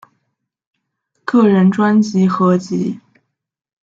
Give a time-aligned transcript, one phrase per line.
[1.25, 2.99] 个人专辑合辑